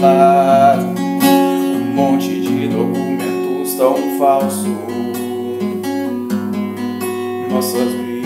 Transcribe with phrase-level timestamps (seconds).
[0.00, 4.66] lado Um monte de documentos tão falsos.
[7.50, 8.20] Nossas brigas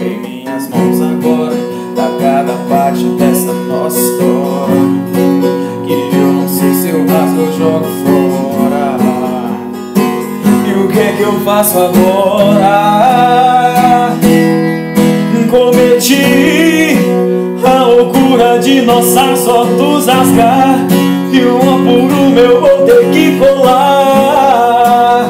[0.00, 1.56] Em minhas mãos agora
[1.96, 4.74] Tá cada parte dessa nossa história.
[5.86, 8.96] Que eu não sei se eu rasgo ou jogo fora.
[10.66, 13.00] E o que é que eu faço agora?
[15.50, 16.39] Cometi
[18.70, 20.86] de nossas fotos rasgar
[21.32, 25.26] E uma por um eu vou ter que colar.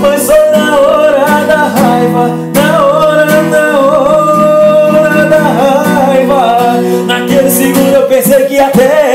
[0.00, 6.80] Mas foi na hora da raiva Na hora, na hora da raiva.
[7.06, 9.09] Naquele segundo eu pensei que até